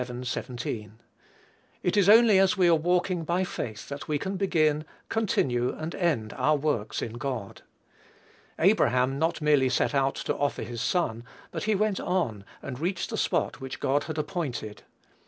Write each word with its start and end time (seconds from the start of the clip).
17.) 0.23 0.95
It 1.83 1.95
is 1.95 2.09
only 2.09 2.39
as 2.39 2.57
we 2.57 2.67
are 2.67 2.73
walking 2.73 3.23
by 3.23 3.43
faith 3.43 3.87
that 3.87 4.07
we 4.07 4.17
can 4.17 4.35
begin, 4.35 4.83
continue, 5.09 5.75
and 5.75 5.93
end 5.93 6.33
our 6.33 6.55
works 6.55 7.03
in 7.03 7.19
God. 7.19 7.61
Abraham 8.57 9.19
not 9.19 9.43
merely 9.43 9.69
set 9.69 9.93
out 9.93 10.15
to 10.15 10.35
offer 10.35 10.63
his 10.63 10.81
son, 10.81 11.23
but 11.51 11.65
he 11.65 11.75
went 11.75 11.99
on, 11.99 12.45
and 12.63 12.79
reached 12.79 13.11
the 13.11 13.15
spot 13.15 13.61
which 13.61 13.79
God 13.79 14.05
had 14.05 14.17
appointed. 14.17 14.81